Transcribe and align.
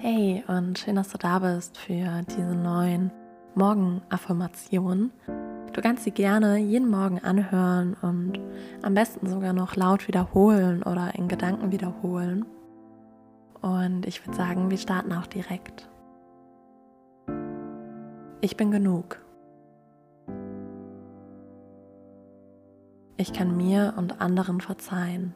Hey 0.00 0.44
und 0.46 0.78
schön, 0.78 0.94
dass 0.94 1.08
du 1.08 1.18
da 1.18 1.40
bist 1.40 1.76
für 1.76 2.22
diese 2.22 2.54
neuen 2.54 3.10
Morgen-Affirmationen. 3.56 5.10
Du 5.72 5.80
kannst 5.80 6.04
sie 6.04 6.12
gerne 6.12 6.56
jeden 6.58 6.88
Morgen 6.88 7.18
anhören 7.18 7.96
und 8.00 8.38
am 8.82 8.94
besten 8.94 9.28
sogar 9.28 9.52
noch 9.52 9.74
laut 9.74 10.06
wiederholen 10.06 10.84
oder 10.84 11.16
in 11.16 11.26
Gedanken 11.26 11.72
wiederholen. 11.72 12.46
Und 13.60 14.06
ich 14.06 14.24
würde 14.24 14.36
sagen, 14.36 14.70
wir 14.70 14.78
starten 14.78 15.12
auch 15.12 15.26
direkt. 15.26 15.88
Ich 18.40 18.56
bin 18.56 18.70
genug. 18.70 19.20
Ich 23.16 23.32
kann 23.32 23.56
mir 23.56 23.94
und 23.96 24.20
anderen 24.20 24.60
verzeihen. 24.60 25.34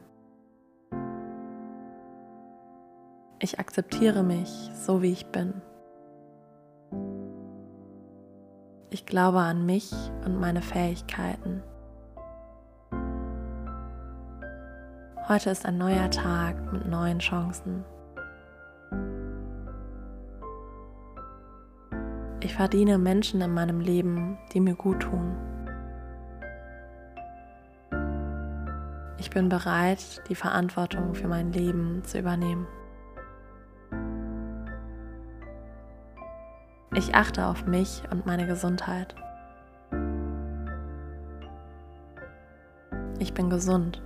Ich 3.45 3.59
akzeptiere 3.59 4.23
mich 4.23 4.71
so, 4.73 5.03
wie 5.03 5.11
ich 5.11 5.27
bin. 5.27 5.53
Ich 8.91 9.05
glaube 9.05 9.41
an 9.41 9.67
mich 9.67 9.93
und 10.25 10.39
meine 10.39 10.63
Fähigkeiten. 10.63 11.61
Heute 15.27 15.51
ist 15.51 15.67
ein 15.67 15.77
neuer 15.77 16.09
Tag 16.09 16.73
mit 16.73 16.87
neuen 16.87 17.19
Chancen. 17.19 17.85
Ich 22.45 22.55
verdiene 22.55 22.97
Menschen 22.97 23.41
in 23.41 23.53
meinem 23.53 23.81
Leben, 23.81 24.39
die 24.53 24.61
mir 24.61 24.77
gut 24.77 25.01
tun. 25.01 25.37
Ich 29.19 29.31
bin 29.31 29.49
bereit, 29.49 30.23
die 30.29 30.37
Verantwortung 30.37 31.17
für 31.17 31.27
mein 31.27 31.53
Leben 31.53 32.05
zu 32.05 32.21
übernehmen. 32.21 32.69
Ich 36.95 37.15
achte 37.15 37.47
auf 37.47 37.67
mich 37.67 38.03
und 38.11 38.27
meine 38.27 38.47
Gesundheit. 38.47 39.15
Ich 43.19 43.33
bin 43.33 43.49
gesund. 43.49 44.03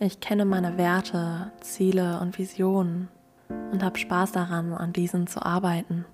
Ich 0.00 0.18
kenne 0.18 0.44
meine 0.44 0.78
Werte, 0.78 1.52
Ziele 1.60 2.18
und 2.20 2.38
Visionen 2.38 3.08
und 3.70 3.84
habe 3.84 3.98
Spaß 3.98 4.32
daran, 4.32 4.72
an 4.72 4.92
diesen 4.92 5.28
zu 5.28 5.44
arbeiten. 5.44 6.06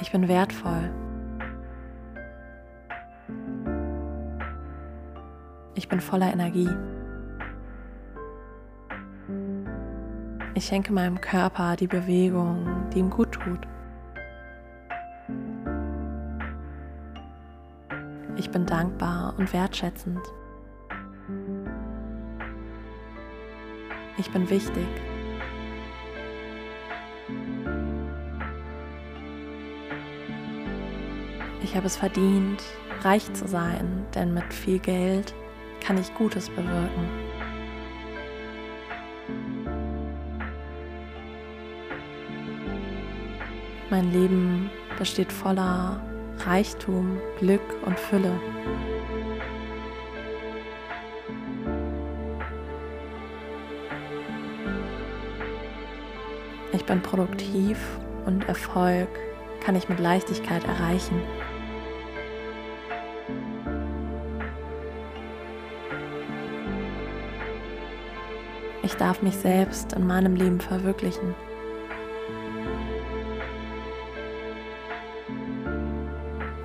Ich 0.00 0.10
bin 0.10 0.26
wertvoll. 0.26 1.05
Ich 5.76 5.88
bin 5.88 6.00
voller 6.00 6.32
Energie. 6.32 6.70
Ich 10.54 10.64
schenke 10.64 10.90
meinem 10.90 11.20
Körper 11.20 11.76
die 11.76 11.86
Bewegung, 11.86 12.88
die 12.92 13.00
ihm 13.00 13.10
gut 13.10 13.32
tut. 13.32 13.60
Ich 18.36 18.50
bin 18.50 18.64
dankbar 18.64 19.34
und 19.36 19.52
wertschätzend. 19.52 20.20
Ich 24.16 24.30
bin 24.30 24.48
wichtig. 24.48 24.86
Ich 31.62 31.76
habe 31.76 31.86
es 31.86 31.98
verdient, 31.98 32.62
reich 33.02 33.30
zu 33.34 33.46
sein, 33.46 34.06
denn 34.14 34.32
mit 34.32 34.54
viel 34.54 34.78
Geld 34.78 35.34
kann 35.80 35.98
ich 35.98 36.12
Gutes 36.14 36.48
bewirken. 36.48 37.08
Mein 43.90 44.12
Leben 44.12 44.68
besteht 44.98 45.32
voller 45.32 46.00
Reichtum, 46.44 47.18
Glück 47.38 47.62
und 47.84 47.98
Fülle. 47.98 48.32
Ich 56.72 56.84
bin 56.84 57.00
produktiv 57.00 57.78
und 58.26 58.46
Erfolg 58.48 59.08
kann 59.64 59.76
ich 59.76 59.88
mit 59.88 59.98
Leichtigkeit 59.98 60.64
erreichen. 60.64 61.22
Ich 68.86 68.94
darf 68.94 69.20
mich 69.20 69.36
selbst 69.36 69.94
in 69.94 70.06
meinem 70.06 70.36
Leben 70.36 70.60
verwirklichen. 70.60 71.34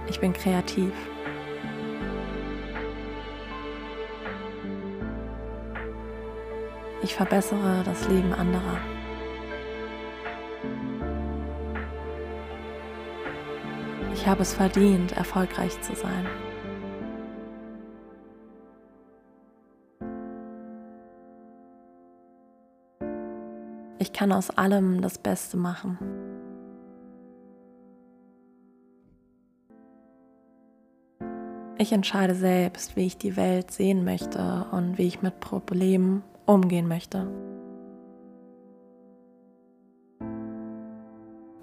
Ich 0.08 0.20
bin 0.20 0.32
kreativ. 0.32 0.94
Ich 7.02 7.16
verbessere 7.16 7.82
das 7.86 8.08
Leben 8.08 8.34
anderer. 8.34 8.78
Ich 14.14 14.28
habe 14.28 14.44
es 14.44 14.54
verdient, 14.54 15.14
erfolgreich 15.14 15.82
zu 15.82 15.96
sein. 15.96 16.28
Ich 24.02 24.14
kann 24.14 24.32
aus 24.32 24.50
allem 24.50 25.04
das 25.04 25.20
Beste 25.20 25.58
machen. 25.58 26.00
Ich 31.78 31.92
entscheide 31.92 32.34
selbst, 32.34 32.96
wie 32.96 33.06
ich 33.06 33.20
die 33.20 33.38
Welt 33.38 33.70
sehen 33.70 34.04
möchte 34.04 34.66
und 34.72 34.98
wie 34.98 35.06
ich 35.06 35.22
mit 35.22 35.40
Problemen 35.40 36.24
umgehen 36.48 36.88
möchte. 36.88 37.28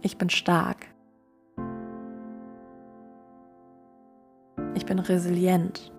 Ich 0.02 0.16
bin 0.16 0.30
stark. 0.30 0.86
Ich 4.76 4.86
bin 4.86 5.00
resilient. 5.00 5.92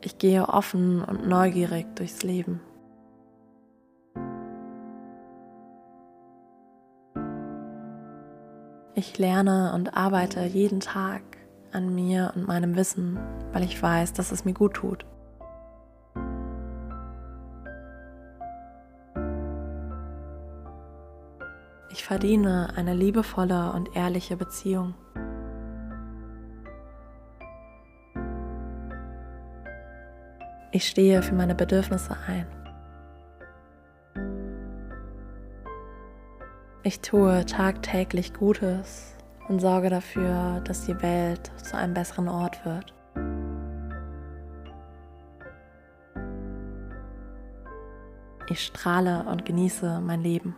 Ich 0.00 0.16
gehe 0.16 0.48
offen 0.48 1.02
und 1.02 1.28
neugierig 1.28 1.94
durchs 1.94 2.22
Leben. 2.22 2.62
Ich 8.98 9.18
lerne 9.18 9.74
und 9.74 9.94
arbeite 9.94 10.42
jeden 10.46 10.80
Tag 10.80 11.20
an 11.70 11.94
mir 11.94 12.32
und 12.34 12.46
meinem 12.46 12.76
Wissen, 12.76 13.18
weil 13.52 13.62
ich 13.62 13.82
weiß, 13.82 14.14
dass 14.14 14.32
es 14.32 14.46
mir 14.46 14.54
gut 14.54 14.72
tut. 14.72 15.04
Ich 21.90 22.02
verdiene 22.04 22.72
eine 22.74 22.94
liebevolle 22.94 23.70
und 23.74 23.94
ehrliche 23.94 24.38
Beziehung. 24.38 24.94
Ich 30.72 30.88
stehe 30.88 31.20
für 31.20 31.34
meine 31.34 31.54
Bedürfnisse 31.54 32.16
ein. 32.26 32.65
Ich 36.86 37.00
tue 37.00 37.44
tagtäglich 37.46 38.32
Gutes 38.32 39.16
und 39.48 39.58
sorge 39.58 39.90
dafür, 39.90 40.60
dass 40.60 40.86
die 40.86 41.02
Welt 41.02 41.50
zu 41.60 41.76
einem 41.76 41.94
besseren 41.94 42.28
Ort 42.28 42.64
wird. 42.64 42.94
Ich 48.48 48.64
strahle 48.64 49.24
und 49.28 49.44
genieße 49.44 50.00
mein 50.00 50.20
Leben. 50.20 50.54